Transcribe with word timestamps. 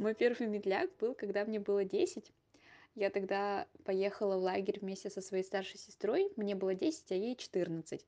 Мой 0.00 0.14
первый 0.14 0.46
медляк 0.48 0.88
был, 0.98 1.14
когда 1.14 1.44
мне 1.44 1.60
было 1.60 1.84
10. 1.84 2.32
Я 2.94 3.10
тогда 3.10 3.66
поехала 3.84 4.38
в 4.38 4.42
лагерь 4.42 4.78
вместе 4.80 5.10
со 5.10 5.20
своей 5.20 5.44
старшей 5.44 5.76
сестрой. 5.76 6.32
Мне 6.36 6.54
было 6.54 6.74
10, 6.74 7.12
а 7.12 7.14
ей 7.14 7.36
14. 7.36 8.06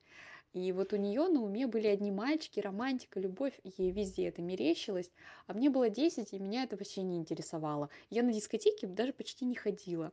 И 0.53 0.71
вот 0.71 0.91
у 0.93 0.95
нее 0.95 1.27
на 1.27 1.43
уме 1.43 1.67
были 1.67 1.85
одни 1.85 2.09
мальчики, 2.09 2.59
романтика, 2.59 3.19
любовь, 3.19 3.53
ей 3.63 3.91
везде 3.91 4.29
это 4.29 4.41
мерещилось. 4.41 5.11
А 5.45 5.53
мне 5.53 5.69
было 5.69 5.87
10, 5.91 6.33
и 6.33 6.39
меня 6.39 6.63
это 6.63 6.77
вообще 6.77 7.03
не 7.03 7.19
интересовало. 7.19 7.89
Я 8.09 8.23
на 8.23 8.33
дискотеке 8.33 8.87
даже 8.87 9.13
почти 9.13 9.45
не 9.45 9.53
ходила. 9.53 10.11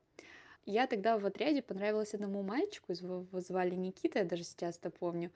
Я 0.67 0.87
тогда 0.87 1.19
в 1.19 1.25
отряде 1.25 1.63
понравилась 1.63 2.13
одному 2.13 2.43
мальчику, 2.43 2.93
его 2.93 3.27
звали 3.41 3.75
Никита, 3.75 4.19
я 4.19 4.25
даже 4.27 4.45
сейчас 4.45 4.77
это 4.77 4.91
помню. 4.91 5.33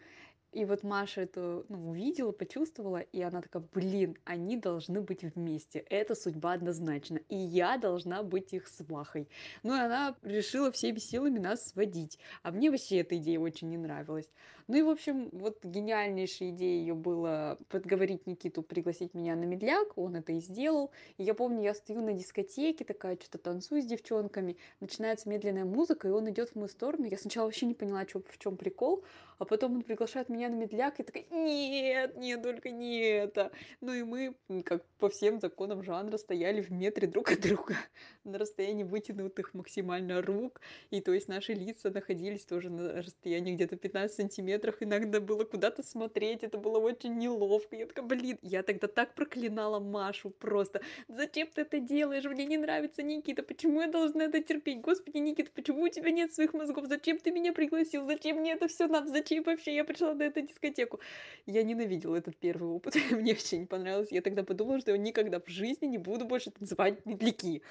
И 0.55 0.65
вот 0.65 0.85
Маша 0.85 1.23
это 1.23 1.65
ну, 1.69 1.91
увидела, 1.91 2.31
почувствовала, 2.31 2.99
и 2.99 3.21
она 3.21 3.43
такая, 3.43 3.65
блин, 3.73 4.17
они 4.25 4.57
должны 4.57 5.01
быть 5.01 5.23
вместе. 5.23 5.81
Это 5.91 6.15
судьба 6.15 6.53
однозначно. 6.53 7.19
И 7.29 7.37
я 7.37 7.77
должна 7.77 8.23
быть 8.23 8.53
их 8.53 8.69
свахой. 8.69 9.29
Ну 9.65 9.75
и 9.75 9.81
она 9.81 10.15
решила 10.23 10.71
всеми 10.71 10.99
силами 10.99 11.41
нас 11.41 11.71
сводить. 11.71 12.21
А 12.45 12.53
мне 12.53 12.71
вообще 12.71 13.01
эта 13.01 13.17
идея 13.17 13.41
очень 13.41 13.69
не 13.69 13.79
нравилась. 13.79 14.29
Ну 14.67 14.77
и, 14.77 14.83
в 14.83 14.89
общем, 14.89 15.29
вот 15.33 15.63
гениальнейшая 15.63 16.51
идея 16.51 16.79
ее 16.79 16.95
было 16.95 17.59
подговорить 17.69 18.27
Никиту 18.27 18.63
пригласить 18.63 19.13
меня 19.13 19.37
на 19.37 19.45
медляк. 19.45 19.99
Он 19.99 20.17
это 20.17 20.33
и 20.33 20.41
сделал. 20.41 20.91
И 21.19 21.25
я 21.25 21.35
помню, 21.35 21.63
я 21.63 21.75
стою 21.75 22.01
на 22.01 22.15
дискотеке, 22.15 22.85
такая, 22.85 23.17
что-то 23.17 23.39
танцую 23.39 23.83
с 23.83 23.87
девчонками. 23.87 24.57
Начинается 24.81 25.29
медленная 25.29 25.67
музыка, 25.67 26.09
и 26.09 26.13
он 26.13 26.31
идет 26.31 26.51
в 26.51 26.55
мою 26.55 26.69
сторону. 26.69 27.05
Я 27.05 27.19
сначала 27.19 27.47
вообще 27.47 27.67
не 27.67 27.75
поняла, 27.75 28.07
что, 28.07 28.23
в 28.27 28.39
чем 28.39 28.57
прикол. 28.57 29.05
А 29.39 29.45
потом 29.45 29.75
он 29.75 29.83
приглашает 29.83 30.29
меня 30.29 30.44
на 30.49 30.55
медляк, 30.55 31.01
и 31.01 31.03
такая, 31.03 31.25
нет, 31.31 32.17
нет, 32.17 32.43
только 32.43 32.71
не 32.71 33.01
это. 33.01 33.53
Ну 33.81 33.93
и 33.93 34.03
мы, 34.03 34.35
как 34.65 34.85
по 34.99 35.09
всем 35.09 35.41
законам 35.41 35.83
жанра, 35.83 36.17
стояли 36.17 36.61
в 36.61 36.71
метре 36.71 37.07
друг 37.07 37.33
от 37.33 37.41
друга, 37.41 37.77
на 38.25 38.39
расстоянии 38.39 38.85
вытянутых 38.85 39.55
максимально 39.55 40.23
рук. 40.23 40.61
И 40.91 41.01
то 41.01 41.13
есть 41.13 41.29
наши 41.29 41.53
лица 41.55 41.91
находились 41.91 42.45
тоже 42.45 42.71
на 42.71 43.03
расстоянии 43.03 43.55
где-то 43.55 43.77
15 43.77 44.17
сантиметров. 44.17 44.77
Иногда 44.81 45.21
было 45.21 45.45
куда-то 45.45 45.83
смотреть, 45.83 46.43
это 46.43 46.59
было 46.59 46.79
очень 46.79 47.17
неловко. 47.17 47.77
Я 47.77 47.87
такая, 47.87 48.05
блин, 48.05 48.39
я 48.43 48.63
тогда 48.63 48.89
так 48.89 49.15
проклинала 49.15 49.81
Машу 49.81 50.31
просто. 50.31 50.81
Зачем 51.09 51.49
ты 51.49 51.63
это 51.63 51.79
делаешь? 51.81 52.25
Мне 52.25 52.45
не 52.47 52.59
нравится 52.59 53.03
Никита. 53.03 53.43
Почему 53.43 53.81
я 53.81 53.89
должна 53.89 54.25
это 54.25 54.43
терпеть? 54.43 54.81
Господи, 54.81 55.19
Никита, 55.19 55.51
почему 55.55 55.83
у 55.83 55.89
тебя 55.89 56.11
нет 56.11 56.33
своих 56.33 56.55
мозгов? 56.55 56.87
Зачем 56.87 57.19
ты 57.19 57.31
меня 57.31 57.53
пригласил? 57.53 58.07
Зачем 58.07 58.39
мне 58.39 58.53
это 58.53 58.69
все 58.69 58.87
надо? 58.87 59.09
Зачем 59.09 59.45
вообще 59.45 59.75
я 59.75 59.85
пришла 59.85 60.15
на 60.15 60.23
эту 60.37 60.47
дискотеку? 60.47 61.01
Я 61.47 61.63
ненавидела 61.63 62.17
этот 62.17 62.37
первый 62.37 62.69
опыт. 62.69 62.95
Мне 63.11 63.33
вообще 63.33 63.59
не 63.59 63.67
понравилось. 63.67 64.11
Я 64.11 64.23
тогда 64.23 64.43
подумала, 64.43 64.81
что 64.81 64.91
я 64.91 64.99
никогда 64.99 65.41
в 65.41 65.49
жизни 65.49 65.87
не 65.87 65.99
буду 65.99 66.25
больше 66.25 66.51
танцевать 66.51 67.05
медляки. 67.07 67.63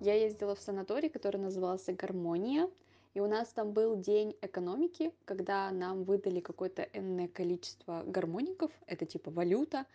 Я 0.00 0.14
ездила 0.14 0.54
в 0.54 0.60
санаторий, 0.60 1.08
который 1.08 1.38
назывался 1.38 1.92
«Гармония». 1.92 2.70
И 3.14 3.20
у 3.20 3.26
нас 3.26 3.48
там 3.48 3.72
был 3.72 3.96
день 3.96 4.36
экономики, 4.42 5.10
когда 5.24 5.70
нам 5.70 6.04
выдали 6.04 6.40
какое-то 6.40 6.86
энное 6.92 7.28
количество 7.28 8.04
гармоников, 8.06 8.70
это 8.86 9.06
типа 9.06 9.30
валюта, 9.30 9.86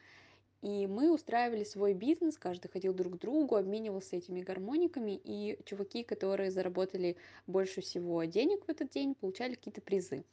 и 0.62 0.88
мы 0.88 1.12
устраивали 1.12 1.64
свой 1.64 1.94
бизнес, 1.94 2.38
каждый 2.38 2.70
ходил 2.70 2.94
друг 2.94 3.16
к 3.16 3.20
другу, 3.20 3.56
обменивался 3.56 4.16
этими 4.16 4.42
гармониками, 4.42 5.20
и 5.24 5.58
чуваки, 5.66 6.04
которые 6.04 6.52
заработали 6.52 7.18
больше 7.48 7.82
всего 7.82 8.24
денег 8.26 8.66
в 8.66 8.70
этот 8.70 8.90
день, 8.90 9.16
получали 9.16 9.56
какие-то 9.56 9.82
призы. 9.82 10.24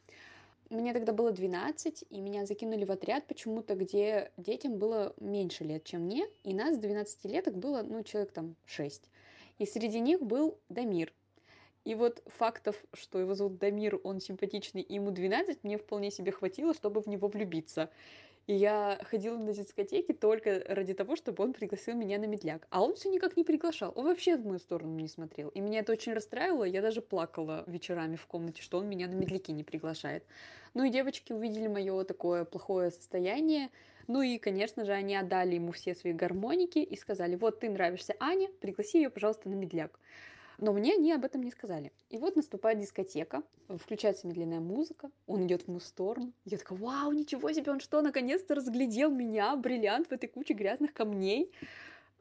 Мне 0.71 0.93
тогда 0.93 1.15
было 1.15 1.33
12, 1.33 2.05
и 2.11 2.21
меня 2.21 2.45
закинули 2.45 2.85
в 2.85 2.91
отряд 2.91 3.27
почему-то, 3.27 3.75
где 3.75 4.31
детям 4.37 4.77
было 4.77 5.15
меньше 5.19 5.65
лет, 5.65 5.85
чем 5.85 6.03
мне, 6.03 6.29
и 6.45 6.53
нас 6.53 6.77
12-леток 6.77 7.57
было, 7.57 7.83
ну, 7.83 8.03
человек 8.03 8.33
там 8.33 8.55
6. 8.67 9.09
И 9.59 9.65
среди 9.65 9.99
них 9.99 10.21
был 10.21 10.59
Дамир. 10.69 11.13
И 11.87 11.95
вот 11.95 12.23
фактов, 12.27 12.77
что 12.93 13.19
его 13.19 13.35
зовут 13.35 13.57
Дамир, 13.57 13.99
он 14.05 14.21
симпатичный, 14.21 14.83
и 14.83 14.97
ему 14.97 15.11
12, 15.11 15.65
мне 15.65 15.79
вполне 15.79 16.11
себе 16.11 16.33
хватило, 16.33 16.75
чтобы 16.75 17.01
в 17.01 17.07
него 17.07 17.29
влюбиться. 17.29 17.89
И 18.49 18.55
я 18.55 18.99
ходила 19.11 19.37
на 19.37 19.53
дискотеки 19.53 20.13
только 20.13 20.65
ради 20.67 20.95
того, 20.95 21.17
чтобы 21.17 21.45
он 21.45 21.53
пригласил 21.53 21.95
меня 21.95 22.19
на 22.19 22.25
медляк. 22.25 22.67
А 22.71 22.83
он 22.83 22.95
все 22.95 23.11
никак 23.11 23.37
не 23.37 23.45
приглашал. 23.45 23.93
Он 23.95 24.07
вообще 24.07 24.39
в 24.39 24.47
мою 24.47 24.59
сторону 24.59 24.97
не 24.97 25.07
смотрел. 25.07 25.51
И 25.51 25.61
меня 25.61 25.81
это 25.81 25.93
очень 25.93 26.15
расстраивало. 26.15 26.65
Я 26.65 26.81
даже 26.81 27.03
плакала 27.03 27.65
вечерами 27.67 28.17
в 28.17 28.27
комнате, 28.27 28.63
что 28.63 28.79
он 28.79 28.89
меня 28.89 29.07
на 29.07 29.13
медляки 29.13 29.53
не 29.53 29.65
приглашает. 29.65 30.25
Ну 30.73 30.83
и 30.85 30.91
девочки 30.91 31.35
увидели 31.35 31.67
мое 31.67 32.05
такое 32.05 32.47
плохое 32.47 32.91
состояние. 32.91 33.69
Ну 34.07 34.23
и, 34.23 34.39
конечно 34.39 34.87
же, 34.87 34.93
они 34.93 35.15
отдали 35.15 35.57
ему 35.57 35.73
все 35.73 35.95
свои 35.95 36.15
гармоники 36.15 36.79
и 36.79 36.97
сказали, 36.97 37.37
вот 37.37 37.61
ты 37.61 37.69
нравишься 37.69 38.15
Ане, 38.19 38.49
пригласи 38.63 38.97
ее, 38.97 39.11
пожалуйста, 39.11 39.51
на 39.51 39.55
медляк. 39.57 40.01
Но 40.59 40.73
мне 40.73 40.95
они 40.95 41.13
об 41.13 41.25
этом 41.25 41.43
не 41.43 41.53
сказали. 41.53 41.93
И 42.11 42.19
вот 42.19 42.35
наступает 42.35 42.81
дискотека, 42.81 43.45
включается 43.69 44.27
медленная 44.27 44.59
музыка, 44.59 45.11
он 45.29 45.47
идет 45.47 45.63
в 45.63 45.69
мою 45.69 45.81
сторону. 45.81 46.33
Я 46.45 46.59
такая, 46.59 46.77
вау, 46.79 47.13
ничего 47.13 47.53
себе, 47.53 47.71
он 47.71 47.79
что, 47.79 48.03
наконец-то 48.03 48.57
разглядел 48.57 49.11
меня, 49.11 49.55
бриллиант 49.55 50.09
в 50.09 50.13
этой 50.13 50.29
куче 50.29 50.55
грязных 50.55 50.93
камней. 50.93 51.53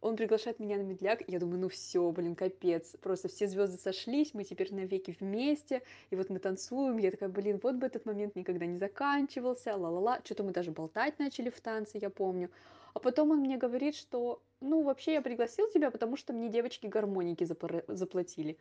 Он 0.01 0.15
приглашает 0.15 0.59
меня 0.59 0.77
на 0.77 0.83
медляк, 0.83 1.23
я 1.27 1.39
думаю, 1.39 1.59
ну 1.59 1.69
все, 1.69 2.11
блин, 2.11 2.35
капец, 2.35 2.93
просто 3.01 3.27
все 3.29 3.47
звезды 3.47 3.79
сошлись, 3.79 4.35
мы 4.35 4.43
теперь 4.43 4.71
навеки 4.71 5.17
вместе, 5.19 5.81
и 6.11 6.15
вот 6.15 6.29
мы 6.29 6.37
танцуем, 6.37 6.97
я 6.97 7.09
такая, 7.09 7.29
блин, 7.29 7.59
вот 7.63 7.75
бы 7.77 7.87
этот 7.87 8.05
момент 8.05 8.35
никогда 8.35 8.67
не 8.67 8.77
заканчивался, 8.77 9.75
ла-ла-ла, 9.75 10.21
что-то 10.23 10.43
мы 10.43 10.51
даже 10.51 10.69
болтать 10.69 11.17
начали 11.17 11.49
в 11.49 11.59
танце, 11.61 11.97
я 11.97 12.11
помню. 12.11 12.51
А 12.93 12.99
потом 12.99 13.31
он 13.31 13.39
мне 13.39 13.57
говорит, 13.57 13.95
что 13.95 14.39
ну, 14.61 14.83
вообще 14.83 15.13
я 15.13 15.21
пригласил 15.21 15.69
тебя, 15.69 15.91
потому 15.91 16.17
что 16.17 16.33
мне 16.33 16.49
девочки 16.49 16.87
гармоники 16.87 17.43
запор... 17.43 17.83
заплатили. 17.87 18.57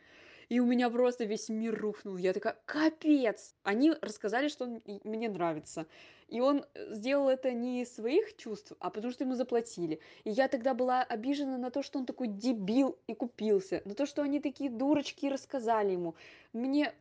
И 0.49 0.61
у 0.61 0.67
меня 0.67 0.91
просто 0.91 1.25
весь 1.25 1.49
мир 1.49 1.79
рухнул. 1.79 2.17
Я 2.17 2.33
такая, 2.33 2.57
капец! 2.67 3.55
Они 3.62 3.93
рассказали, 4.01 4.49
что 4.49 4.65
он 4.65 4.83
мне 5.05 5.29
нравится. 5.29 5.87
И 6.29 6.41
он 6.41 6.65
сделал 6.91 7.29
это 7.29 7.53
не 7.53 7.83
из 7.83 7.95
своих 7.95 8.37
чувств, 8.37 8.73
а 8.79 8.91
потому 8.91 9.12
что 9.12 9.25
ему 9.25 9.34
заплатили. 9.34 10.01
И 10.25 10.31
я 10.31 10.49
тогда 10.49 10.75
была 10.75 11.03
обижена 11.03 11.57
на 11.57 11.71
то, 11.71 11.83
что 11.83 11.99
он 11.99 12.07
такой 12.07 12.28
дебил 12.28 12.99
и 13.07 13.15
купился. 13.15 13.83
На 13.84 13.95
то, 13.95 14.07
что 14.07 14.23
они 14.23 14.41
такие 14.41 14.71
дурочки 14.71 15.27
и 15.27 15.31
рассказали 15.31 15.93
ему. 15.93 16.15
Мне 16.53 16.95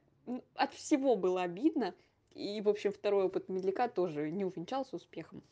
от 0.56 0.74
всего 0.74 1.16
было 1.16 1.44
обидно. 1.44 1.94
И, 2.34 2.62
в 2.62 2.70
общем, 2.70 2.92
второй 2.92 3.26
опыт 3.26 3.50
медляка 3.50 3.88
тоже 3.88 4.32
не 4.32 4.44
увенчался 4.44 4.96
успехом. 4.96 5.44